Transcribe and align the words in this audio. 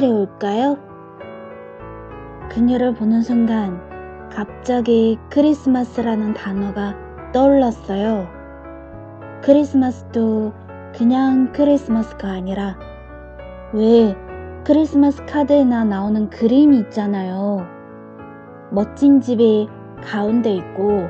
날이 0.00 0.10
올까요? 0.10 0.78
그녀를 2.48 2.94
보는 2.94 3.20
순간 3.20 3.78
갑자기 4.30 5.18
크리스마스라는 5.28 6.32
단어가 6.32 6.94
떠올랐어요. 7.32 8.26
크리스마스도 9.42 10.54
그냥 10.94 11.52
크리스마스가 11.52 12.30
아니라 12.30 12.78
왜 13.74 14.16
크리스마스 14.64 15.22
카드에나 15.26 15.84
나오는 15.84 16.30
그림이 16.30 16.78
있잖아요. 16.78 17.66
멋진 18.70 19.20
집이 19.20 19.68
가운데 20.02 20.54
있고 20.54 21.08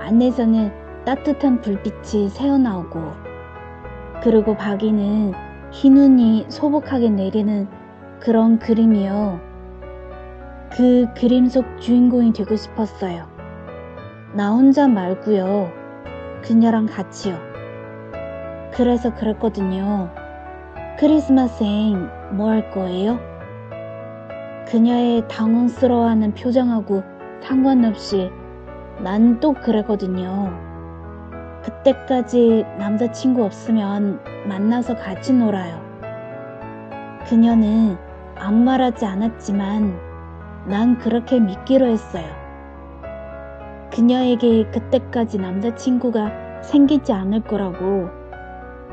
안에서는 0.00 1.04
따뜻한 1.04 1.60
불빛이 1.60 2.30
새어나오고 2.30 3.00
그리고 4.24 4.56
밖에는 4.56 5.34
흰 5.70 5.94
눈이 5.94 6.46
소복하게 6.48 7.10
내리는 7.10 7.77
그런 8.20 8.58
그림이요. 8.58 9.40
그 10.72 11.06
그림 11.16 11.48
속 11.48 11.64
주인공이 11.80 12.32
되고 12.32 12.54
싶었어요. 12.56 13.26
나 14.34 14.50
혼자 14.50 14.86
말고요. 14.86 15.70
그녀랑 16.42 16.86
같이요. 16.86 17.36
그래서 18.74 19.14
그랬거든요. 19.14 20.10
크리스마스엔 20.98 22.36
뭐 22.36 22.50
할 22.50 22.70
거예요? 22.70 23.18
그녀의 24.68 25.26
당황스러워하는 25.28 26.34
표정하고 26.34 27.02
상관없이 27.40 28.30
난 29.02 29.40
또 29.40 29.54
그랬거든요. 29.54 30.52
그때까지 31.62 32.64
남자친구 32.78 33.44
없으면 33.44 34.20
만나서 34.46 34.96
같이 34.96 35.32
놀아요. 35.32 35.80
그녀는 37.28 37.96
아무 38.40 38.62
말하지 38.64 39.04
않았지만 39.04 39.98
난 40.66 40.98
그렇게 40.98 41.40
믿기로 41.40 41.86
했어요. 41.86 42.26
그녀에게 43.90 44.70
그때까지 44.70 45.38
남자친구가 45.38 46.62
생기지 46.62 47.12
않을 47.12 47.42
거라고. 47.42 48.08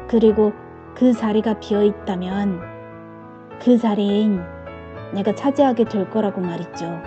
그리고 0.08 0.54
그 0.96 1.14
자리가 1.14 1.60
비어 1.60 1.84
있다면 1.84 2.62
그 3.62 3.78
자리엔 3.78 4.42
내가 5.14 5.36
차지하게 5.36 5.86
될 5.86 6.10
거라고 6.10 6.42
말이죠. 6.42 7.02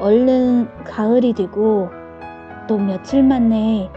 얼른 0.00 0.84
가을이 0.84 1.32
되고 1.34 1.90
또 2.66 2.78
며칠 2.78 3.22
만에 3.22 3.90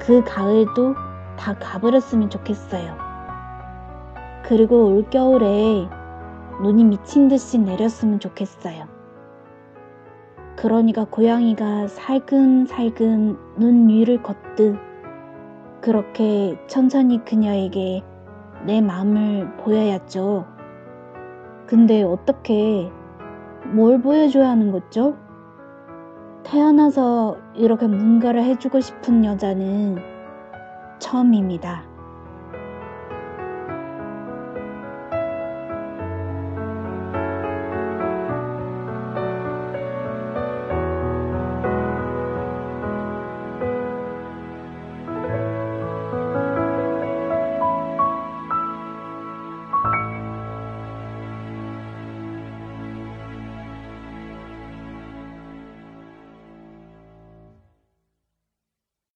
그 0.00 0.22
가을도 0.24 0.94
다 1.36 1.54
가버렸으면 1.58 2.30
좋겠어요. 2.30 2.96
그리고 4.44 4.86
올겨울에 4.86 5.88
눈이 6.62 6.84
미친 6.84 7.28
듯이 7.28 7.58
내렸으면 7.58 8.18
좋겠어요. 8.18 8.86
그러니까 10.56 11.04
고양이가 11.04 11.88
살금살금 11.88 13.56
눈 13.58 13.88
위를 13.88 14.22
걷듯 14.22 14.76
그렇게 15.82 16.58
천천히 16.66 17.24
그녀에게 17.24 18.02
내 18.64 18.80
마음을 18.80 19.56
보여야죠. 19.58 20.46
근데 21.66 22.02
어떻게 22.02 22.90
뭘 23.66 24.00
보여줘야 24.00 24.48
하는 24.48 24.72
거죠? 24.72 25.16
태어나서 26.42 27.36
이렇게 27.54 27.86
뭔가를 27.86 28.42
해주고 28.44 28.80
싶은 28.80 29.24
여자는 29.24 29.98
처음입니다. 30.98 31.95